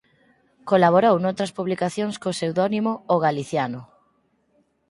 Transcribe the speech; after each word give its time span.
Colaborou 0.69 1.15
noutras 1.19 1.55
publicacións 1.57 2.15
co 2.21 2.35
pseudónimo 2.37 2.91
"O 3.13 3.15
Galiciano". 3.25 3.81